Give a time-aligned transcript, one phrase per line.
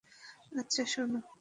[0.59, 1.21] আচ্ছা, শুনো!